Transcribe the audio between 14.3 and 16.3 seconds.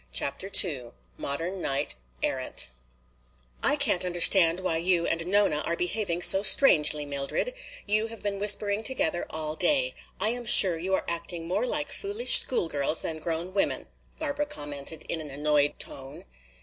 commented in an annoyed tone.